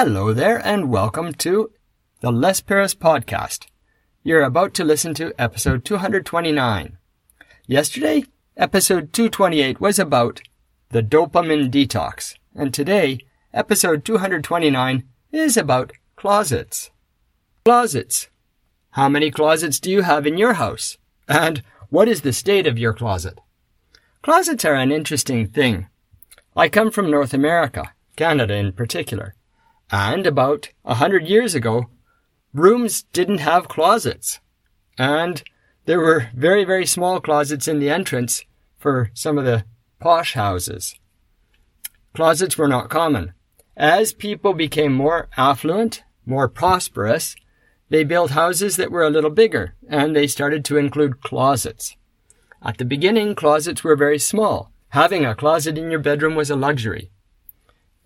Hello 0.00 0.32
there, 0.32 0.64
and 0.64 0.92
welcome 0.92 1.34
to 1.34 1.72
the 2.20 2.30
Les 2.30 2.60
Paris 2.60 2.94
podcast. 2.94 3.66
You're 4.22 4.44
about 4.44 4.72
to 4.74 4.84
listen 4.84 5.12
to 5.14 5.34
episode 5.36 5.84
229. 5.84 6.98
Yesterday, 7.66 8.22
episode 8.56 9.12
228 9.12 9.80
was 9.80 9.98
about 9.98 10.40
the 10.90 11.02
dopamine 11.02 11.68
detox, 11.68 12.36
and 12.54 12.72
today, 12.72 13.18
episode 13.52 14.04
229 14.04 15.02
is 15.32 15.56
about 15.56 15.90
closets. 16.14 16.92
Closets. 17.64 18.28
How 18.90 19.08
many 19.08 19.32
closets 19.32 19.80
do 19.80 19.90
you 19.90 20.02
have 20.02 20.28
in 20.28 20.38
your 20.38 20.52
house? 20.52 20.96
And 21.26 21.64
what 21.88 22.06
is 22.06 22.20
the 22.20 22.32
state 22.32 22.68
of 22.68 22.78
your 22.78 22.92
closet? 22.92 23.40
Closets 24.22 24.64
are 24.64 24.76
an 24.76 24.92
interesting 24.92 25.48
thing. 25.48 25.88
I 26.54 26.68
come 26.68 26.92
from 26.92 27.10
North 27.10 27.34
America, 27.34 27.94
Canada 28.14 28.54
in 28.54 28.70
particular, 28.70 29.34
and 29.90 30.26
about 30.26 30.70
a 30.84 30.94
hundred 30.94 31.26
years 31.26 31.54
ago, 31.54 31.86
rooms 32.52 33.04
didn't 33.12 33.38
have 33.38 33.68
closets. 33.68 34.40
And 34.98 35.42
there 35.86 36.00
were 36.00 36.28
very, 36.34 36.64
very 36.64 36.86
small 36.86 37.20
closets 37.20 37.68
in 37.68 37.78
the 37.78 37.90
entrance 37.90 38.44
for 38.76 39.10
some 39.14 39.38
of 39.38 39.44
the 39.44 39.64
posh 40.00 40.34
houses. 40.34 40.94
Closets 42.14 42.58
were 42.58 42.68
not 42.68 42.90
common. 42.90 43.32
As 43.76 44.12
people 44.12 44.54
became 44.54 44.92
more 44.92 45.28
affluent, 45.36 46.02
more 46.26 46.48
prosperous, 46.48 47.36
they 47.90 48.04
built 48.04 48.32
houses 48.32 48.76
that 48.76 48.90
were 48.90 49.04
a 49.04 49.10
little 49.10 49.30
bigger, 49.30 49.74
and 49.88 50.14
they 50.14 50.26
started 50.26 50.64
to 50.66 50.76
include 50.76 51.22
closets. 51.22 51.96
At 52.62 52.78
the 52.78 52.84
beginning, 52.84 53.34
closets 53.34 53.82
were 53.82 53.96
very 53.96 54.18
small. 54.18 54.72
Having 54.90 55.24
a 55.24 55.34
closet 55.34 55.78
in 55.78 55.90
your 55.90 56.00
bedroom 56.00 56.34
was 56.34 56.50
a 56.50 56.56
luxury. 56.56 57.10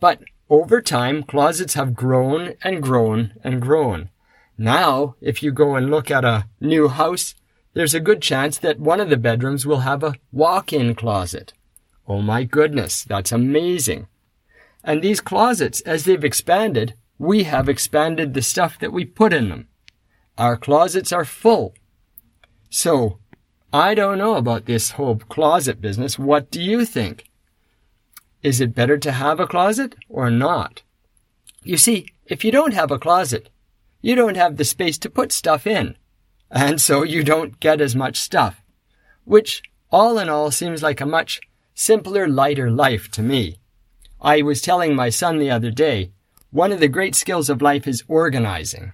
But 0.00 0.20
over 0.50 0.82
time, 0.82 1.22
closets 1.22 1.74
have 1.74 1.94
grown 1.94 2.54
and 2.62 2.82
grown 2.82 3.34
and 3.44 3.62
grown. 3.62 4.10
Now, 4.58 5.14
if 5.20 5.42
you 5.42 5.52
go 5.52 5.76
and 5.76 5.90
look 5.90 6.10
at 6.10 6.24
a 6.24 6.46
new 6.60 6.88
house, 6.88 7.36
there's 7.72 7.94
a 7.94 8.00
good 8.00 8.20
chance 8.20 8.58
that 8.58 8.80
one 8.80 9.00
of 9.00 9.08
the 9.08 9.16
bedrooms 9.16 9.64
will 9.64 9.80
have 9.80 10.02
a 10.02 10.16
walk-in 10.32 10.96
closet. 10.96 11.52
Oh 12.08 12.20
my 12.20 12.42
goodness, 12.42 13.04
that's 13.04 13.30
amazing. 13.30 14.08
And 14.82 15.00
these 15.00 15.20
closets, 15.20 15.80
as 15.82 16.04
they've 16.04 16.24
expanded, 16.24 16.94
we 17.16 17.44
have 17.44 17.68
expanded 17.68 18.34
the 18.34 18.42
stuff 18.42 18.76
that 18.80 18.92
we 18.92 19.04
put 19.04 19.32
in 19.32 19.50
them. 19.50 19.68
Our 20.36 20.56
closets 20.56 21.12
are 21.12 21.24
full. 21.24 21.74
So, 22.70 23.20
I 23.72 23.94
don't 23.94 24.18
know 24.18 24.34
about 24.34 24.66
this 24.66 24.92
whole 24.92 25.16
closet 25.16 25.80
business. 25.80 26.18
What 26.18 26.50
do 26.50 26.60
you 26.60 26.84
think? 26.84 27.29
Is 28.42 28.60
it 28.60 28.74
better 28.74 28.96
to 28.98 29.12
have 29.12 29.38
a 29.38 29.46
closet 29.46 29.94
or 30.08 30.30
not? 30.30 30.82
You 31.62 31.76
see, 31.76 32.06
if 32.26 32.44
you 32.44 32.50
don't 32.50 32.72
have 32.72 32.90
a 32.90 32.98
closet, 32.98 33.50
you 34.00 34.14
don't 34.14 34.36
have 34.36 34.56
the 34.56 34.64
space 34.64 34.96
to 34.98 35.10
put 35.10 35.30
stuff 35.30 35.66
in. 35.66 35.96
And 36.50 36.80
so 36.80 37.02
you 37.02 37.22
don't 37.22 37.60
get 37.60 37.80
as 37.80 37.94
much 37.94 38.16
stuff. 38.16 38.62
Which, 39.24 39.62
all 39.90 40.18
in 40.18 40.28
all, 40.28 40.50
seems 40.50 40.82
like 40.82 41.00
a 41.00 41.06
much 41.06 41.40
simpler, 41.74 42.26
lighter 42.26 42.70
life 42.70 43.10
to 43.12 43.22
me. 43.22 43.58
I 44.20 44.42
was 44.42 44.62
telling 44.62 44.94
my 44.94 45.10
son 45.10 45.38
the 45.38 45.50
other 45.50 45.70
day, 45.70 46.12
one 46.50 46.72
of 46.72 46.80
the 46.80 46.88
great 46.88 47.14
skills 47.14 47.48
of 47.48 47.62
life 47.62 47.86
is 47.86 48.04
organizing. 48.08 48.92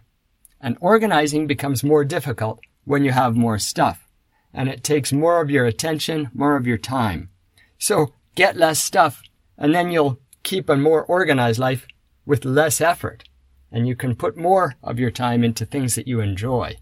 And 0.60 0.76
organizing 0.80 1.46
becomes 1.46 1.84
more 1.84 2.04
difficult 2.04 2.60
when 2.84 3.04
you 3.04 3.12
have 3.12 3.36
more 3.36 3.58
stuff. 3.58 4.08
And 4.52 4.68
it 4.68 4.82
takes 4.82 5.12
more 5.12 5.40
of 5.40 5.50
your 5.50 5.66
attention, 5.66 6.30
more 6.34 6.56
of 6.56 6.66
your 6.66 6.78
time. 6.78 7.30
So 7.78 8.12
get 8.34 8.56
less 8.56 8.78
stuff, 8.78 9.22
and 9.58 9.74
then 9.74 9.90
you'll 9.90 10.20
keep 10.42 10.68
a 10.68 10.76
more 10.76 11.04
organized 11.04 11.58
life 11.58 11.86
with 12.24 12.44
less 12.44 12.80
effort. 12.80 13.24
And 13.70 13.86
you 13.88 13.96
can 13.96 14.14
put 14.14 14.36
more 14.36 14.74
of 14.82 14.98
your 14.98 15.10
time 15.10 15.42
into 15.42 15.66
things 15.66 15.94
that 15.96 16.08
you 16.08 16.20
enjoy. 16.20 16.76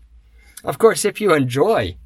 Of 0.62 0.78
course, 0.78 1.04
if 1.04 1.20
you 1.20 1.34
enjoy 1.34 1.96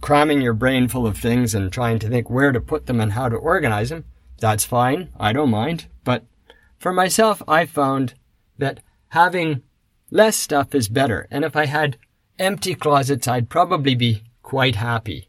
cramming 0.00 0.40
your 0.40 0.54
brain 0.54 0.88
full 0.88 1.06
of 1.06 1.18
things 1.18 1.54
and 1.54 1.70
trying 1.70 1.98
to 1.98 2.08
think 2.08 2.30
where 2.30 2.52
to 2.52 2.60
put 2.60 2.86
them 2.86 3.00
and 3.00 3.12
how 3.12 3.28
to 3.28 3.36
organize 3.36 3.90
them, 3.90 4.04
that's 4.38 4.64
fine. 4.64 5.10
I 5.18 5.32
don't 5.32 5.50
mind. 5.50 5.86
But 6.02 6.24
for 6.78 6.92
myself, 6.92 7.42
I 7.46 7.66
found 7.66 8.14
that 8.58 8.80
having 9.08 9.62
less 10.10 10.36
stuff 10.36 10.74
is 10.74 10.88
better. 10.88 11.28
And 11.30 11.44
if 11.44 11.54
I 11.54 11.66
had 11.66 11.98
empty 12.38 12.74
closets, 12.74 13.28
I'd 13.28 13.50
probably 13.50 13.94
be 13.94 14.22
quite 14.42 14.76
happy. 14.76 15.28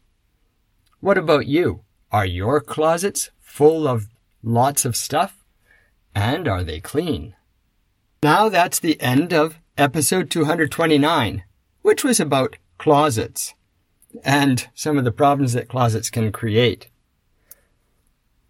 What 1.00 1.18
about 1.18 1.46
you? 1.46 1.82
Are 2.10 2.26
your 2.26 2.60
closets 2.60 3.30
full 3.40 3.86
of 3.86 4.08
lots 4.42 4.84
of 4.84 4.96
stuff? 4.96 5.44
And 6.14 6.46
are 6.46 6.62
they 6.62 6.80
clean? 6.80 7.34
Now 8.22 8.48
that's 8.48 8.78
the 8.78 9.00
end 9.00 9.32
of 9.32 9.58
episode 9.76 10.30
229, 10.30 11.44
which 11.82 12.04
was 12.04 12.20
about 12.20 12.56
closets 12.78 13.54
and 14.24 14.68
some 14.74 14.98
of 14.98 15.04
the 15.04 15.12
problems 15.12 15.54
that 15.54 15.68
closets 15.68 16.10
can 16.10 16.30
create. 16.32 16.88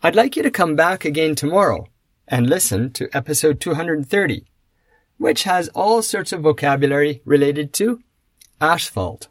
I'd 0.02 0.16
like 0.16 0.36
you 0.36 0.42
to 0.42 0.50
come 0.50 0.74
back 0.74 1.04
again 1.04 1.34
tomorrow 1.34 1.86
and 2.26 2.48
listen 2.48 2.92
to 2.94 3.08
episode 3.12 3.60
230, 3.60 4.44
which 5.18 5.44
has 5.44 5.68
all 5.68 6.02
sorts 6.02 6.32
of 6.32 6.40
vocabulary 6.40 7.22
related 7.24 7.72
to 7.74 8.02
asphalt. 8.60 9.28